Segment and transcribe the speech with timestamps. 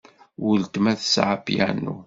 [0.45, 1.95] Weltma tesɛa apyanu.